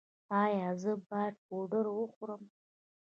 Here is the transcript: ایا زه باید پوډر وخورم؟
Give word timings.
ایا 0.43 0.69
زه 0.81 0.91
باید 1.07 1.35
پوډر 1.45 1.85
وخورم؟ 1.91 2.43